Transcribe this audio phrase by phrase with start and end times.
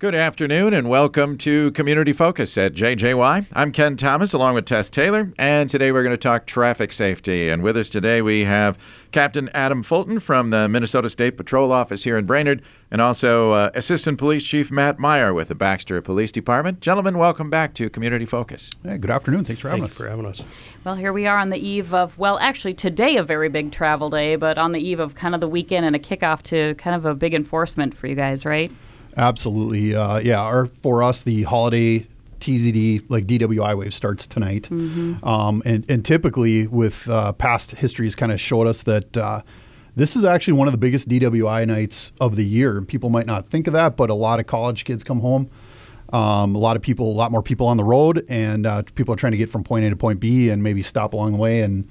[0.00, 3.46] Good afternoon and welcome to Community Focus at JJY.
[3.52, 7.48] I'm Ken Thomas along with Tess Taylor, and today we're going to talk traffic safety.
[7.48, 8.78] And with us today we have
[9.10, 13.70] Captain Adam Fulton from the Minnesota State Patrol Office here in Brainerd, and also uh,
[13.74, 16.78] Assistant Police Chief Matt Maier with the Baxter Police Department.
[16.78, 18.70] Gentlemen, welcome back to Community Focus.
[18.84, 19.46] Hey, good afternoon.
[19.46, 19.98] Thanks for having Thanks us.
[19.98, 20.44] for having us.
[20.84, 24.10] Well, here we are on the eve of, well, actually today a very big travel
[24.10, 26.94] day, but on the eve of kind of the weekend and a kickoff to kind
[26.94, 28.70] of a big enforcement for you guys, right?
[29.18, 29.94] Absolutely.
[29.94, 32.06] Uh, yeah, our, for us, the holiday
[32.38, 34.70] TZD, like DWI wave, starts tonight.
[35.24, 39.42] Um, and, and typically, with uh, past histories, kind of showed us that uh,
[39.96, 42.80] this is actually one of the biggest DWI nights of the year.
[42.82, 45.50] People might not think of that, but a lot of college kids come home.
[46.12, 49.12] Um, a lot of people, a lot more people on the road, and uh, people
[49.12, 51.38] are trying to get from point A to point B and maybe stop along the
[51.38, 51.86] way and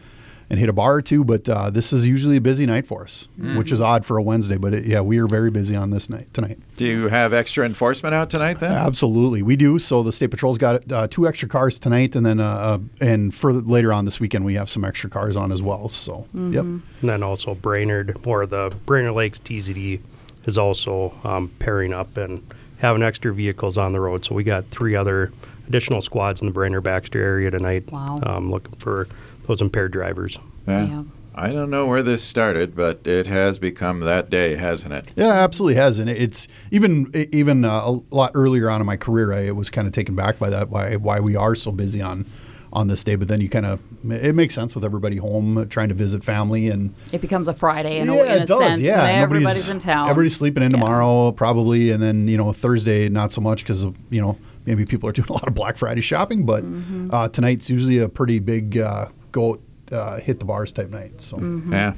[0.50, 1.24] and hit a bar or two.
[1.24, 4.22] But uh, this is usually a busy night for us, which is odd for a
[4.22, 4.58] Wednesday.
[4.58, 6.60] But it, yeah, we are very busy on this night tonight.
[6.78, 8.72] Do you have extra enforcement out tonight then?
[8.72, 9.80] Absolutely, we do.
[9.80, 13.34] So the state patrol's got uh, two extra cars tonight, and then uh, uh, and
[13.34, 15.90] further later on this weekend we have some extra cars on as well.
[15.90, 20.00] So yep, And then also Brainerd or the Brainerd Lakes TZD
[20.46, 22.42] is also um, pairing up and
[22.80, 24.24] having extra vehicles on the road.
[24.24, 25.32] So we got three other
[25.68, 27.92] additional squads in the Brainerd Baxter area tonight.
[27.92, 28.20] Wow.
[28.24, 29.08] Um, looking for
[29.48, 30.40] those impaired drivers.
[30.68, 31.04] Yeah.
[31.40, 35.14] I don't know where this started, but it has become that day, hasn't it?
[35.16, 39.32] yeah, absolutely has, and it's even even uh, a lot earlier on in my career,
[39.32, 42.26] I was kind of taken back by that why why we are so busy on
[42.74, 43.16] on this day.
[43.16, 43.80] But then you kind of
[44.12, 47.54] it makes sense with everybody home uh, trying to visit family and It becomes a
[47.54, 48.58] Friday in, yeah, a, in it a does.
[48.60, 48.80] sense.
[48.82, 50.10] Yeah, and Nobody's- everybody's in town.
[50.10, 50.78] Everybody's sleeping in Yeah.
[50.78, 55.08] tomorrow, probably, and then you know Thursday not so much because you know maybe people
[55.08, 56.48] are doing a lot of Black Friday shopping.
[56.48, 57.14] But Mm-hmm.
[57.14, 59.60] uh, tonight's usually a pretty big uh, go
[59.92, 61.22] uh, hit the bars type night.
[61.22, 61.74] So Mm-hmm.
[61.74, 61.94] Yeah.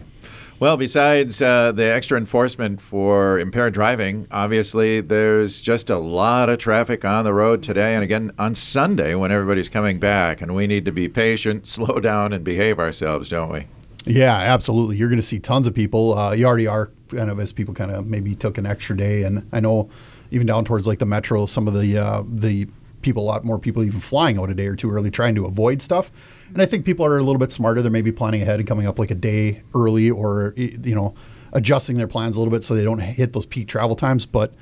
[0.59, 6.57] Well, besides uh, the extra enforcement for impaired driving, obviously there's just a lot of
[6.57, 10.41] traffic on the road today and again on Sunday when everybody's coming back.
[10.41, 13.67] And we need to be patient, slow down, and behave ourselves, don't we?
[14.05, 16.17] yeah, absolutely, you're going to see tons of people.
[16.17, 19.23] Uh, you already are kind of as people kind of maybe took an extra day,
[19.23, 19.89] and I know
[20.31, 22.67] even down towards like the metro, some of the uh, the
[23.01, 25.45] people, a lot more people even flying out a day or two early, trying to
[25.45, 26.11] avoid stuff.
[26.53, 27.81] And I think people are a little bit smarter.
[27.81, 31.13] They're maybe planning ahead and coming up like a day early, or you know,
[31.53, 34.25] adjusting their plans a little bit so they don't hit those peak travel times.
[34.25, 34.53] But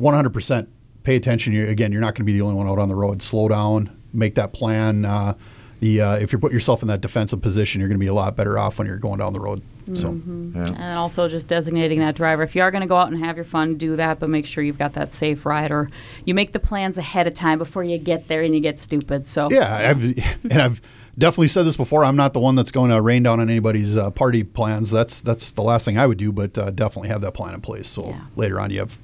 [0.00, 0.66] 100%
[1.02, 1.52] pay attention.
[1.52, 3.22] you again, you're not going to be the only one out on the road.
[3.22, 5.04] Slow down, make that plan.
[5.04, 5.34] Uh,
[5.80, 8.14] the uh, if you put yourself in that defensive position, you're going to be a
[8.14, 9.62] lot better off when you're going down the road.
[9.94, 10.08] So.
[10.08, 12.42] And also just designating that driver.
[12.42, 14.44] If you are going to go out and have your fun, do that, but make
[14.44, 15.88] sure you've got that safe ride or
[16.24, 19.26] you make the plans ahead of time before you get there and you get stupid.
[19.28, 20.02] So Yeah, I've
[20.50, 20.80] and I've
[21.16, 22.04] definitely said this before.
[22.04, 24.90] I'm not the one that's going to rain down on anybody's uh, party plans.
[24.90, 26.32] That's that's the last thing I would do.
[26.32, 27.86] But uh, definitely have that plan in place.
[27.86, 28.20] So Yeah.
[28.34, 28.98] later on, you have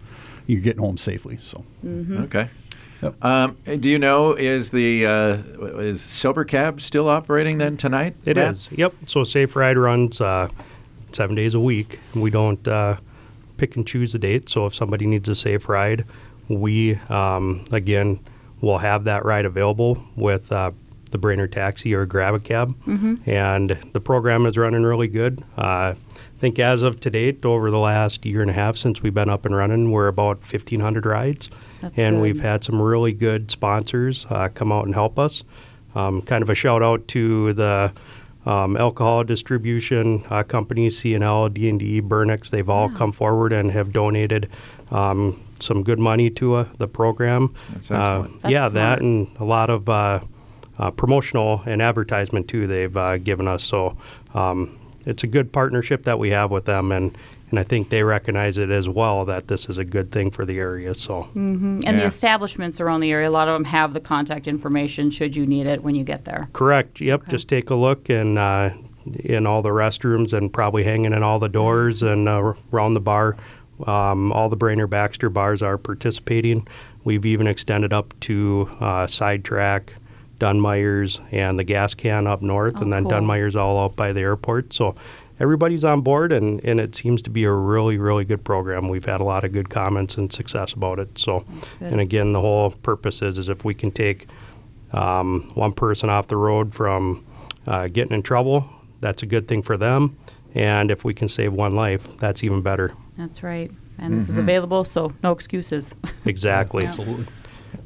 [0.48, 1.36] you're getting home safely.
[1.36, 2.48] So Okay.
[3.02, 3.24] Yep.
[3.24, 5.36] Um, do you know is the uh,
[5.78, 8.14] is sober cab still operating then tonight?
[8.24, 8.70] It is.
[8.70, 8.78] Matt?
[8.78, 8.94] Yep.
[9.06, 10.48] So Safe Ride runs uh,
[11.12, 11.98] seven days a week.
[12.14, 12.96] We don't uh,
[13.56, 14.48] pick and choose the date.
[14.48, 16.04] So if somebody needs a safe ride,
[16.48, 18.20] we um, again
[18.60, 20.70] will have that ride available with uh,
[21.10, 22.74] the Brainerd Taxi or Grab a Cab.
[23.26, 25.42] And the program is running really good.
[25.58, 25.96] Uh, I
[26.40, 29.28] think as of to date, over the last year and a half since we've been
[29.28, 31.50] up and running, we're about 1,500 rides.
[31.82, 32.22] That's and good.
[32.22, 35.44] we've had some really good sponsors uh, come out and help us.
[35.94, 37.92] Um, kind of a shout out to the
[38.46, 42.50] um, alcohol distribution uh, companies, CNL, D&D, Bernick's.
[42.50, 44.48] They've all come forward and have donated
[44.90, 47.54] um, some good money to uh, the program.
[47.72, 48.42] That's Uh, excellent.
[48.42, 48.74] That's yeah, smart.
[48.74, 50.20] that and a lot of uh,
[50.78, 52.66] uh, promotional and advertisement too.
[52.66, 53.96] They've uh, given us so
[54.34, 57.16] um, it's a good partnership that we have with them, and
[57.52, 60.44] and I think they recognize it as well that this is a good thing for
[60.46, 60.94] the area.
[60.94, 61.28] So.
[61.34, 65.36] and the establishments around the area, a lot of them have the contact information should
[65.36, 66.48] you need it when you get there.
[66.54, 67.00] Correct.
[67.00, 67.28] Yep.
[67.28, 68.70] Just take a look and uh,
[69.22, 73.00] in all the restrooms and probably hanging in all the doors and uh, around the
[73.00, 73.36] bar.
[73.86, 76.66] Um, all the Brainerd Baxter bars are participating.
[77.04, 79.92] We've even extended up to uh, Sidetrack,
[80.38, 83.12] Dunmeyer's, and the Gas Can up north, Oh, and then cool.
[83.12, 84.72] Dunmeyer's all out by the airport.
[84.72, 84.94] So
[85.42, 88.88] everybody's on board, and, and it seems to be a really, really good program.
[88.88, 91.18] We've had a lot of good comments and success about it.
[91.18, 91.44] So,
[91.80, 94.28] and again, the whole purpose is, is if we can take
[94.92, 97.26] um, one person off the road from
[97.66, 100.16] uh, getting in trouble, that's a good thing for them.
[100.54, 102.92] And if we can save one life, that's even better.
[103.16, 103.70] That's right.
[103.98, 105.94] And this is available, so no excuses.
[106.24, 106.86] Exactly.
[106.86, 107.26] absolutely.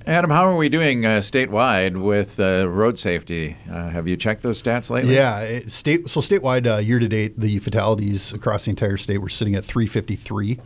[0.09, 3.57] Adam, how are we doing uh, statewide with uh, road safety?
[3.69, 5.17] Uh, have you checked those stats lately?
[5.17, 9.19] Yeah, it, state so statewide uh, year to date, the fatalities across the entire state
[9.19, 10.61] were sitting at 353.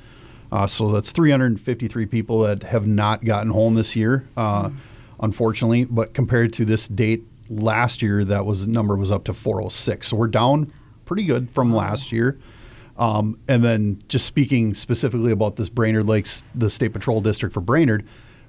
[0.52, 4.68] Uh, so that's 353 people that have not gotten home this year, uh,
[5.20, 5.86] unfortunately.
[5.86, 10.08] But compared to this date last year, that was number was up to 406.
[10.08, 10.66] So we're down
[11.06, 12.38] pretty good from last year.
[12.98, 17.62] Um, and then just speaking specifically about this Brainerd Lakes, the State Patrol District for
[17.62, 18.04] Brainerd,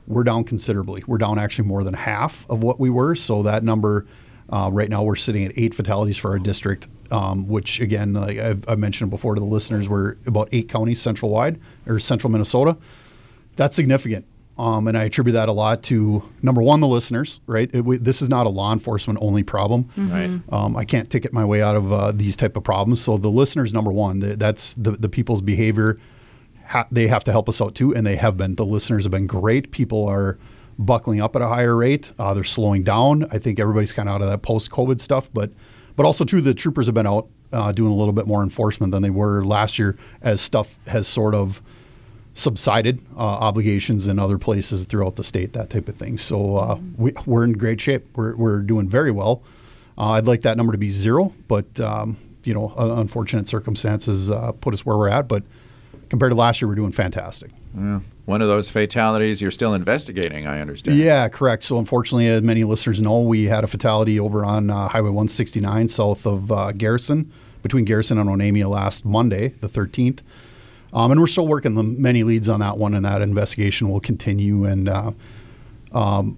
[0.08, 1.04] we're down considerably.
[1.08, 3.16] We're down actually more than half of what we were.
[3.16, 4.06] So that number,
[4.50, 8.38] uh, right now, we're sitting at eight fatalities for our district, um, which again, like
[8.38, 12.32] I've, I've mentioned before to the listeners, we're about eight counties central wide or central
[12.32, 12.78] Minnesota.
[13.56, 14.26] That's significant.
[14.58, 17.74] Um, and I attribute that a lot to number one, the listeners, right?
[17.74, 19.90] It, we, this is not a law enforcement only problem.
[19.96, 20.40] Right.
[20.52, 23.02] Um, I can't ticket my way out of uh, these type of problems.
[23.02, 26.00] So the listeners, number one, the, that's the, the people's behavior.
[26.72, 28.56] Ha- they have to help us out too, and they have been.
[28.56, 29.72] The listeners have been great.
[29.72, 30.38] People are
[30.80, 32.14] buckling up at a higher rate.
[32.18, 33.26] Uh, they're slowing down.
[33.32, 35.52] I think everybody's kind of out of that post-COVID stuff, but
[35.96, 38.92] but also too, the troopers have been out uh, doing a little bit more enforcement
[38.92, 41.62] than they were last year, as stuff has sort of
[42.34, 46.18] subsided uh, obligations in other places throughout the state, that type of thing.
[46.18, 48.06] So uh, we, we're in great shape.
[48.16, 49.44] We're, we're doing very well.
[49.98, 52.16] Uh, I'd like that number to be zero, but um,
[52.46, 55.28] you know, unfortunate circumstances uh, put us where we're at.
[55.28, 55.44] But
[56.12, 57.52] compared to last year, we're doing fantastic.
[57.74, 58.02] Yeah.
[58.26, 60.98] One of those fatalities you're still investigating, I understand.
[60.98, 61.64] Yeah, correct.
[61.64, 65.88] So unfortunately, as many listeners know, we had a fatality over on uh, Highway 169
[65.88, 67.32] south of uh, Garrison,
[67.64, 70.20] between Garrison and Onamia last Monday, the 13th.
[70.92, 74.02] Um, and we're still working the many leads on that one, and that investigation will
[74.02, 74.66] continue.
[74.66, 75.12] And uh,
[75.94, 76.38] um,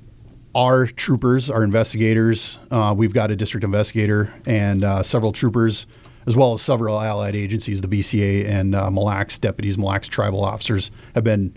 [0.54, 5.88] our troopers, our investigators, uh, we've got a district investigator and uh, several troopers,
[6.26, 10.08] as well as several allied agencies, the BCA and uh, Mille Lacs deputies, Mille Lacs
[10.08, 11.56] tribal officers, have been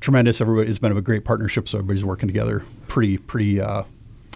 [0.00, 0.40] tremendous.
[0.40, 3.84] Everybody, it's been of a great partnership, so everybody's working together pretty, pretty, uh,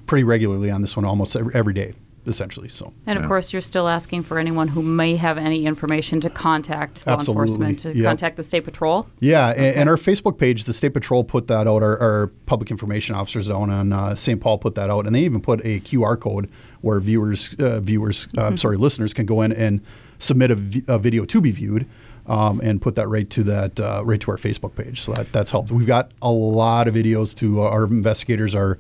[0.06, 1.94] pretty regularly on this one, almost every, every day,
[2.28, 2.68] essentially.
[2.68, 2.92] So.
[3.06, 3.28] And of Yeah.
[3.28, 7.42] course, you're still asking for anyone who may have any information to contact law Absolutely.
[7.42, 8.04] enforcement, to Yep.
[8.06, 9.06] contact the state patrol.
[9.20, 11.82] Yeah, a- and, our Facebook page, the State Patrol put that out.
[11.82, 14.40] Our, our public information officers down on uh, St.
[14.40, 16.48] Paul put that out, and they even put a QR code
[16.82, 19.80] where viewers, uh, viewers, uh, I'm sorry, listeners can go in and
[20.18, 21.86] submit a, video to be viewed,
[22.26, 25.00] um, and put that right to that uh, right to our Facebook page.
[25.00, 25.70] So that that's helped.
[25.70, 28.78] We've got a lot of videos to our investigators are.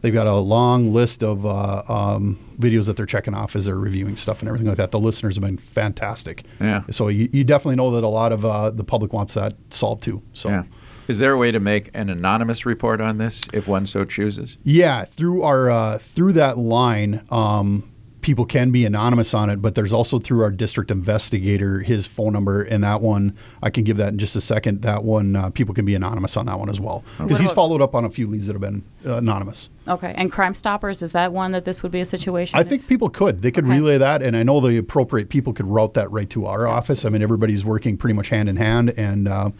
[0.00, 3.78] They've got a long list of uh, um, videos that they're checking off as they're
[3.78, 4.90] reviewing stuff and everything like that.
[4.90, 6.44] The listeners have been fantastic.
[6.60, 6.82] Yeah.
[6.90, 10.02] So you, you definitely know that a lot of uh, the public wants that solved
[10.02, 10.22] too.
[10.32, 10.64] So Yeah.
[11.08, 14.58] Is there a way to make an anonymous report on this if one so chooses?
[14.62, 19.62] yeah, through our uh, through that line, um, people can be anonymous on it.
[19.62, 23.84] But there's also through our district investigator his phone number, and that one I can
[23.84, 24.82] give that in just a second.
[24.82, 27.80] That one uh, people can be anonymous on that one as well because he's followed
[27.80, 29.70] up on a few leads that have been uh, anonymous.
[29.88, 30.14] Okay.
[30.16, 32.58] And Crime Stoppers, is that one that this would be a situation?
[32.58, 33.42] I think people could.
[33.42, 33.74] They could Okay.
[33.76, 37.04] relay that, and I know the appropriate people could route that right to our office.
[37.04, 39.50] I mean, everybody's working pretty much hand in hand, and uh,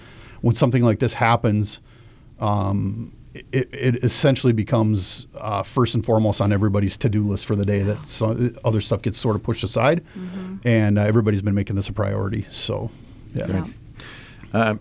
[0.41, 1.81] when something like this happens,
[2.39, 7.65] um, it, it essentially becomes uh, first and foremost on everybody's to-do list for the
[7.65, 7.83] day.
[7.83, 10.05] That so, other stuff gets sort of pushed aside,
[10.65, 12.47] and uh, everybody's been making this a priority.
[12.51, 12.91] So,
[13.35, 13.67] yeah.
[14.53, 14.75] Yeah.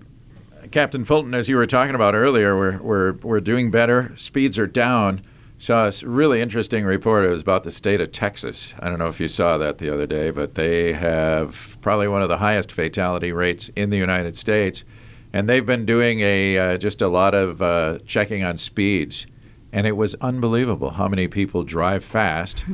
[0.72, 4.12] Captain Fulton, as you were talking about earlier, we're, we're, we're doing better.
[4.16, 5.22] Speeds are down.
[5.58, 7.26] Saw a really interesting report.
[7.26, 8.74] It was about the state of Texas.
[8.80, 12.22] I don't know if you saw that the other day, but they have probably one
[12.22, 14.84] of the highest fatality rates in the United States.
[15.32, 19.28] And they've been doing a uh, just a lot of uh, checking on speeds.
[19.72, 22.66] And it was unbelievable how many people drive fast.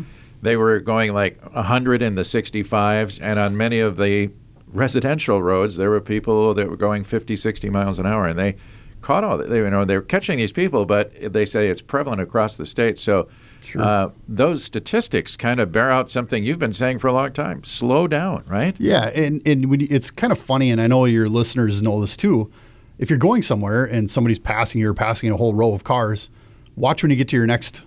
[0.42, 4.30] They were going like 100 in the 65s, and on many of the
[4.68, 8.56] residential roads, there were people that were going 50, 60 miles an hour, and they
[9.02, 9.38] caught all.
[9.38, 13.00] They, you know, they're catching these people, but they say it's prevalent across the state.
[13.00, 13.28] So
[13.76, 17.64] uh, those statistics kind of bear out something you've been saying for a long time:
[17.64, 18.76] slow down, right?
[18.80, 22.02] Yeah, and and when you, it's kind of funny, and I know your listeners know
[22.02, 22.52] this too.
[22.98, 26.30] If you're going somewhere and somebody's passing you or passing a whole row of cars,
[26.76, 27.84] watch when you get to your next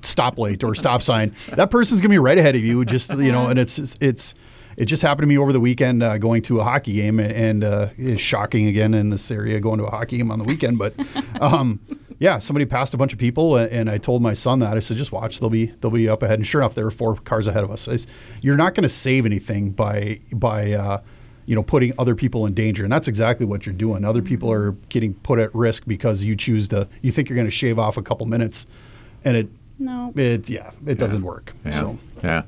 [0.00, 1.34] stoplight or stop sign.
[1.48, 2.84] That person's gonna be right ahead of you.
[2.84, 4.34] Just you know, and it's it's
[4.76, 7.62] it just happened to me over the weekend uh, going to a hockey game, and
[7.64, 10.78] uh, it's shocking again in this area going to a hockey game on the weekend.
[10.78, 10.94] But
[11.40, 11.80] um,
[12.18, 14.96] yeah, somebody passed a bunch of people, and, I told my son that I said,
[14.96, 16.38] just watch, they'll be they'll be up ahead.
[16.38, 17.88] And sure enough, there were four cars ahead of us.
[17.88, 18.06] I s-
[18.40, 21.00] you're not going to save anything by by uh,
[21.46, 24.04] you know putting other people in danger, and that's exactly what you're doing.
[24.04, 27.46] Other people are getting put at risk because you choose to you think you're going
[27.48, 28.66] to shave off a couple minutes,
[29.24, 30.12] and it No.
[30.14, 31.52] it yeah it doesn't work.
[31.64, 31.70] Yeah.
[31.72, 31.98] So.
[32.22, 32.42] Yeah.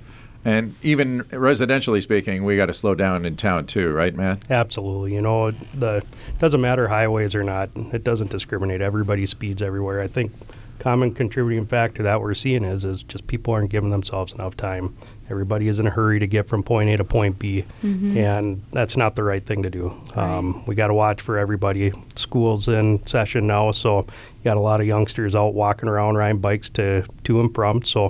[0.46, 4.48] And even residentially speaking, we got to slow down in town too, right, Matt?
[4.48, 5.12] Absolutely.
[5.12, 6.04] You know, the
[6.38, 7.68] doesn't matter highways or not.
[7.92, 8.80] It doesn't discriminate.
[8.80, 10.00] Everybody speeds everywhere.
[10.00, 10.32] I think
[10.78, 14.96] common contributing factor that we're seeing is is just people aren't giving themselves enough time.
[15.28, 18.96] Everybody is in a hurry to get from point A to point B, and that's
[18.96, 19.92] not the right thing to do.
[20.14, 21.92] Um, we got to watch for everybody.
[22.14, 26.40] School's in session now, so you got a lot of youngsters out walking around riding
[26.40, 27.82] bikes to to and from.
[27.82, 28.06] So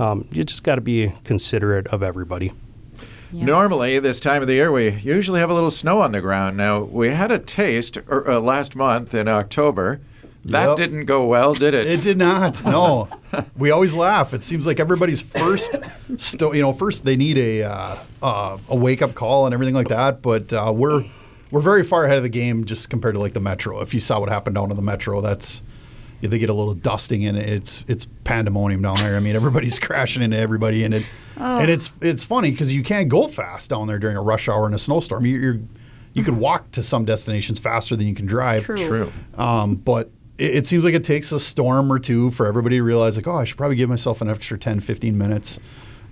[0.00, 2.52] um, you just got to be considerate of everybody.
[3.32, 3.46] Yeah.
[3.46, 6.56] Normally, this time of the year, we usually have a little snow on the ground.
[6.56, 10.00] Now, we had a taste er, uh, last month in October.
[10.46, 10.76] That Yep.
[10.76, 11.86] didn't go well, did it?
[11.86, 12.62] It did not.
[12.64, 13.08] No,
[13.56, 14.34] we always laugh.
[14.34, 15.78] It seems like everybody's first,
[16.16, 19.74] sto- you know, first they need a uh, uh, a wake up call and everything
[19.74, 20.20] like that.
[20.22, 21.04] But uh, we're
[21.50, 23.80] we're very far ahead of the game just compared to like the metro.
[23.80, 25.62] If you saw what happened down in the metro, that's
[26.20, 29.16] yeah, they get a little dusting and it's it's pandemonium down there.
[29.16, 31.04] I mean, everybody's crashing into everybody, and it
[31.36, 34.66] and it's it's funny because you can't go fast down there during a rush hour
[34.66, 35.24] in a snowstorm.
[35.24, 35.60] You, you're
[36.12, 38.62] you can walk to some destinations faster than you can drive.
[38.64, 38.76] True.
[38.76, 39.12] True.
[39.36, 42.82] Um, but it, it seems like it takes a storm or two for everybody to
[42.82, 45.58] realize, like, oh, I should probably give myself an extra 10, 15 minutes.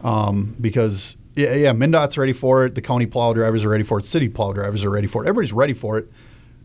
[0.02, 2.75] Um, because, yeah, yeah, MnDOT's ready for it.
[2.75, 4.05] The county plow drivers are ready for it.
[4.05, 5.29] City plow drivers are ready for it.
[5.29, 6.11] Everybody's ready for it.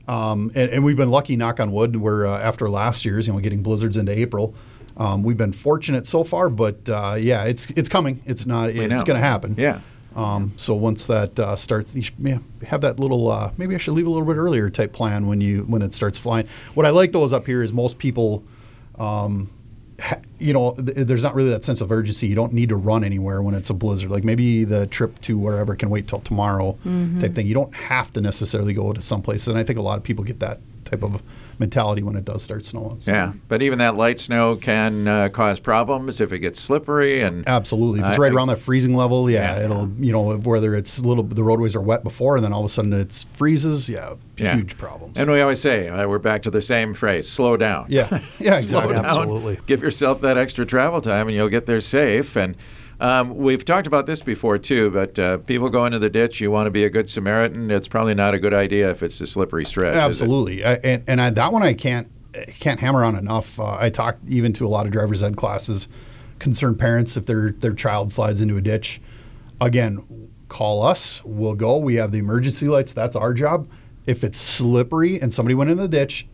[0.07, 3.33] Um, and, and we've been lucky, knock on wood, where uh, after last year's, you
[3.33, 4.55] know, getting blizzards into April,
[4.95, 6.49] um, we've been fortunate so far.
[6.49, 8.23] But uh, yeah, it's it's coming.
[8.25, 8.69] It's not.
[8.69, 9.55] It's going to happen.
[9.57, 9.81] Yeah.
[10.17, 13.29] Um, so once that uh, starts, you should, have that little.
[13.29, 15.93] Uh, maybe I should leave a little bit earlier type plan when you when it
[15.93, 16.47] starts flying.
[16.73, 18.43] What I like though is up here is most people,
[18.97, 19.51] um,
[20.01, 22.25] ha, you know, th- there's not really that sense of urgency.
[22.25, 24.09] You don't need to run anywhere when it's a blizzard.
[24.09, 26.75] Like maybe the trip to wherever can wait till tomorrow
[27.21, 27.45] type thing.
[27.45, 29.45] You don't have to necessarily go to some place.
[29.45, 31.21] And I think a lot of people get that type of
[31.59, 33.01] mentality when it does start snowing.
[33.01, 37.21] So- Yeah, but even that light snow can uh, cause problems if it gets slippery
[37.21, 37.99] and Absolutely.
[38.01, 39.65] If it's I- right around that freezing level, yeah, Yeah.
[39.65, 42.65] it'll you know whether it's little the roadways are wet before and then all of
[42.65, 44.55] a sudden it's freezes, yeah, Yeah.
[44.55, 45.19] huge problems.
[45.19, 47.85] And we always say uh, we're back to the same phrase: slow down.
[47.89, 48.07] yeah,
[48.39, 48.93] yeah, slow exactly.
[48.95, 49.05] down.
[49.05, 49.59] Absolutely.
[49.65, 52.35] Give yourself that extra travel time, and you'll get there safe.
[52.35, 52.55] And
[52.99, 54.89] um, we've talked about this before too.
[54.89, 56.41] But uh, people go into the ditch.
[56.41, 57.69] You want to be a good Samaritan.
[57.71, 59.95] It's probably not a good idea if it's a slippery stretch.
[59.95, 60.05] is it?
[60.05, 62.09] Absolutely, I, and and I, that one I can't
[62.59, 63.59] can't hammer on enough.
[63.59, 65.87] Uh, I talked even to a lot of driver's ed classes,
[66.39, 69.01] concerned parents if their their child slides into a ditch.
[69.59, 71.23] Again, call us.
[71.25, 71.77] We'll go.
[71.77, 72.93] We have the emergency lights.
[72.93, 73.67] That's our job.
[74.05, 76.27] If it's slippery and somebody went in the ditch,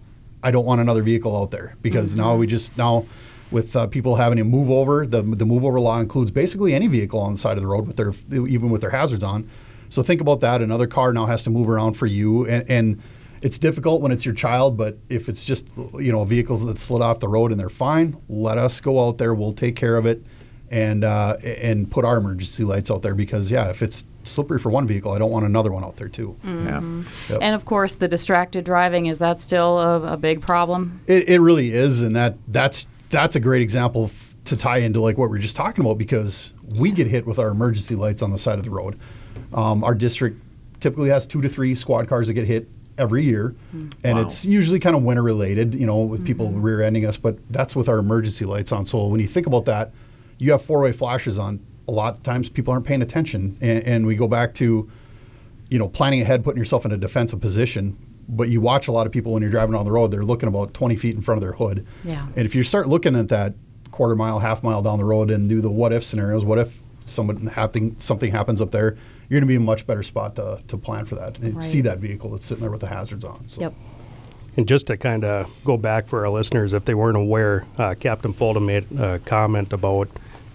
[0.44, 3.06] I don't want another vehicle out there because now we just now
[3.54, 5.06] with uh, people having to move over.
[5.06, 7.88] The the move over law includes basically any vehicle on the side of the road
[7.88, 9.50] with their even with their hazards on.
[9.90, 10.62] So think about that.
[10.62, 13.02] Another car now has to move around for you, and, and
[13.44, 14.76] it's difficult when it's your child.
[14.76, 18.18] But if it's just you know vehicles that slid off the road and they're fine,
[18.28, 19.34] let us go out there.
[19.34, 20.24] We'll take care of it,
[20.72, 24.70] and uh, and put our emergency lights out there because yeah, if it's slippery for
[24.70, 26.36] one vehicle, I don't want another one out there too.
[26.44, 26.82] Yeah.
[27.30, 27.40] Yep.
[27.42, 31.02] And of course, the distracted driving is that still a, a big problem?
[31.08, 35.00] It, it really is, and that that's that's a great example f- to tie into
[35.02, 38.22] like what we are just talking about because we get hit with our emergency lights
[38.22, 39.00] on the side of the road.
[39.54, 40.42] Um, our district
[40.80, 42.68] typically has two to three squad cars that get hit
[42.98, 43.56] every year,
[44.04, 44.22] and Wow.
[44.22, 47.18] it's usually kind of winter related, you know, with people rear-ending us.
[47.18, 48.86] But that's with our emergency lights on.
[48.86, 49.92] So when you think about that,
[50.38, 51.60] you have four-way flashes on.
[51.88, 54.90] A lot of times people aren't paying attention, and, and we go back to
[55.70, 57.98] you know, planning ahead, putting yourself in a defensive position.
[58.30, 60.50] But you watch a lot of people when you're driving on the road; they're looking
[60.50, 61.86] about 20 feet in front of their hood.
[62.04, 62.26] Yeah.
[62.36, 63.54] And if you start looking at that
[63.92, 66.82] quarter mile, half mile down the road, and do the what if scenarios, what if
[67.02, 68.96] someone happen, something happens up there,
[69.30, 71.56] you're going to be in a much better spot to, to plan for that and
[71.56, 71.64] Right.
[71.66, 73.48] see that vehicle that's sitting there with the hazards on.
[73.48, 73.62] So.
[73.62, 73.74] Yep.
[74.56, 77.96] And just to kind of go back for our listeners, if they weren't aware, uh,
[78.00, 80.10] Captain Fulton made a comment about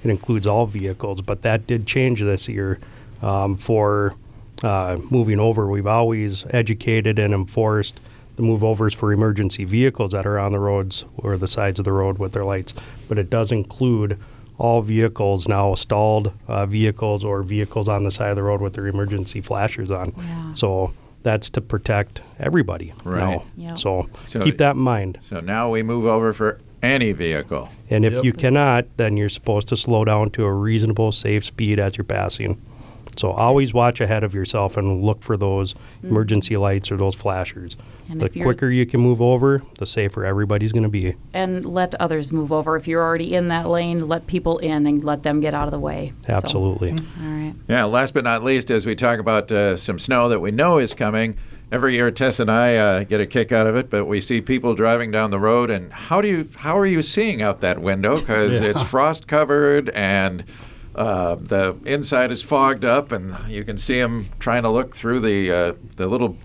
[0.05, 2.79] it includes all vehicles, but that did change this year
[3.21, 4.15] um, for
[4.63, 5.67] uh, moving over.
[5.69, 8.01] We've always educated and enforced
[8.37, 11.85] the move overs for emergency vehicles that are on the roads or the sides of
[11.85, 12.73] the road with their lights,
[13.09, 14.19] but it does include
[14.59, 18.73] all vehicles now stalled uh, vehicles or vehicles on the side of the road with
[18.75, 20.13] their emergency flashers on.
[20.19, 20.55] Yeah.
[20.55, 23.19] So that's to protect everybody Right.
[23.37, 23.45] now.
[23.57, 23.79] Yep.
[23.79, 25.19] So, So- keep that in mind.
[25.21, 27.69] So now we move over for any vehicle.
[27.91, 28.25] And if Yep.
[28.25, 32.05] you cannot, then you're supposed to slow down to a reasonable, safe speed as you're
[32.05, 32.61] passing.
[33.19, 37.77] So always watch ahead of yourself and look for those emergency lights or those flashers.
[38.09, 41.15] And the quicker you can move over, the safer everybody's going to be.
[41.35, 42.77] And let others move over.
[42.77, 45.73] If you're already in that lane, let people in and let them get out of
[45.73, 46.13] the way.
[46.27, 46.93] So, Absolutely.
[46.93, 47.55] all right.
[47.69, 50.79] Yeah, last but not least, as we talk about uh, some snow that we know
[50.79, 51.37] is coming,
[51.71, 54.41] every year Tess and I uh, get a kick out of it, but we see
[54.41, 57.81] people driving down the road, and how do you how are you seeing out that
[57.81, 58.21] window?
[58.21, 58.69] Because Yeah.
[58.69, 60.45] it's frost covered and
[60.99, 65.21] uh, the inside is fogged up, and you can see them trying to look through
[65.21, 66.37] the uh, the little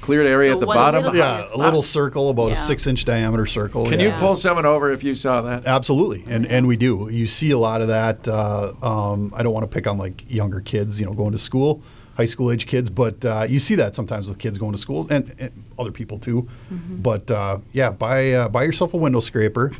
[0.00, 1.02] cleared area at the One bottom.
[1.02, 2.52] little- Yeah, a little circle, about Yeah.
[2.52, 3.84] a six inch diameter circle.
[3.86, 4.06] Can yeah.
[4.14, 5.66] you pull someone over if you saw that?
[5.66, 7.08] Absolutely, and and we do.
[7.10, 8.26] You see a lot of that.
[8.28, 11.38] Uh, um, I don't want to pick on like younger kids, you know, going to
[11.38, 11.82] school,
[12.16, 15.08] high school age kids, but uh, you see that sometimes with kids going to schools
[15.10, 16.46] and, and other people too.
[16.70, 19.72] But uh, yeah, buy uh, buy yourself a window scraper,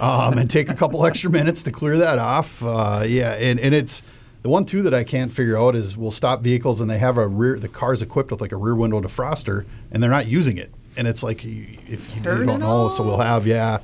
[0.00, 2.62] um, and take a couple extra minutes to clear that off.
[2.62, 4.02] Uh, yeah, and and it's.
[4.42, 7.18] The one too that I can't figure out is we'll stop vehicles and they have
[7.18, 7.58] a rear.
[7.58, 10.72] The car's equipped with like a rear window defroster and they're not using it.
[10.96, 13.78] And it's like if you, Turn don't know, so we'll have yeah,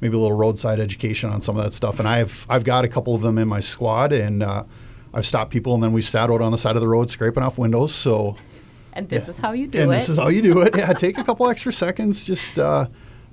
[0.00, 2.00] maybe a little roadside education on some of that stuff.
[2.00, 4.64] And I've I've got a couple of them in my squad, and uh,
[5.14, 7.44] I've stopped people, and then we sat out on the side of the road scraping
[7.44, 7.94] off windows.
[7.94, 8.34] So
[8.92, 9.94] And this is how you do and it.
[9.94, 10.76] this is how you do it.
[10.76, 12.24] Yeah, take a couple extra seconds.
[12.24, 12.88] Just uh,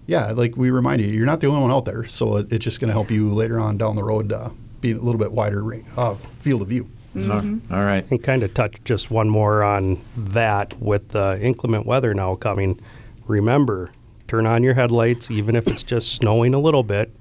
[0.08, 2.08] yeah, like we remind you, you're not the only one out there.
[2.08, 4.50] So it, it's just going to help you later on down the road, uh,
[4.82, 6.90] be a little bit wider ra- uh, field of view.
[7.20, 7.34] So,
[7.72, 8.06] all right.
[8.12, 12.80] And kind of touch just one more on that with the inclement weather now coming.
[13.26, 13.92] Remember,
[14.28, 17.16] turn on your headlights, even if it's just snowing a little bit.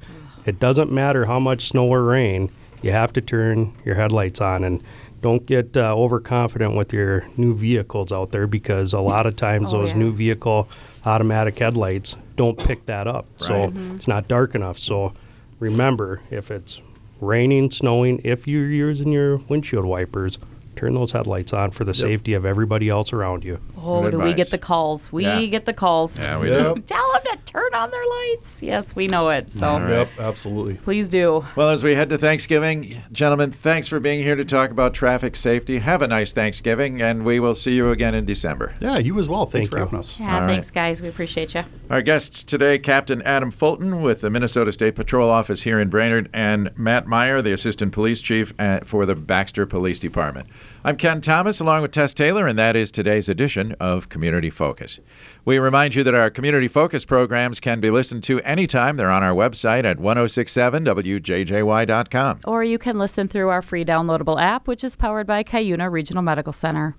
[0.44, 2.50] It doesn't matter how much snow or rain,
[2.82, 4.64] you have to turn your headlights on.
[4.64, 4.82] And
[5.22, 9.72] don't get uh, overconfident with your new vehicles out there because a lot of times
[9.72, 9.98] Oh, those yeah.
[9.98, 10.68] new vehicle
[11.04, 13.26] automatic headlights don't pick that up.
[13.38, 13.72] So Right.
[13.94, 14.78] it's not dark enough.
[14.78, 15.12] So
[15.58, 16.80] remember, if it's
[17.20, 20.38] raining, snowing, if you're using your windshield wipers,
[20.74, 23.58] turn those headlights on for the safety of everybody else around you.
[23.78, 25.10] oh, Good do we get the calls?
[25.10, 25.42] We Yeah.
[25.46, 26.18] get the calls.
[26.20, 26.74] Yeah, we Yep.
[26.74, 26.80] do.
[26.86, 28.62] Tell them to turn on their lights.
[28.62, 29.50] Yes, we know it.
[29.50, 29.90] So All right.
[29.90, 30.74] Yep, absolutely.
[30.74, 31.44] please do.
[31.56, 35.36] Well, as we head to Thanksgiving, gentlemen, thanks for being here to talk about traffic
[35.36, 35.78] safety.
[35.78, 38.74] Have a nice Thanksgiving, and we will see you again in December.
[38.80, 39.46] Yeah, you as well.
[39.46, 39.84] Thanks Thank for you.
[39.84, 40.20] having us.
[40.20, 40.48] Yeah, All right.
[40.48, 41.00] thanks, guys.
[41.00, 41.64] We appreciate you.
[41.88, 46.28] Our guests today, Captain Adam Fulton with the Minnesota State Patrol Office here in Brainerd,
[46.34, 50.48] and Matt Maier, the Assistant Police Chief uh, for the Baxter Police Department.
[50.86, 55.00] I'm Ken Thomas, along with Tess Taylor, and that is today's edition of Community Focus.
[55.44, 58.96] We remind you that our Community Focus programs can be listened to anytime.
[58.96, 62.40] They're on our website at 1067wjjy.com.
[62.44, 66.22] Or you can listen through our free downloadable app, which is powered by Cuyuna Regional
[66.22, 66.94] Medical Center.